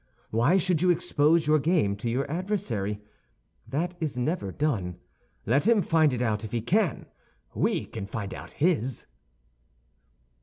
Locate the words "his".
8.53-9.05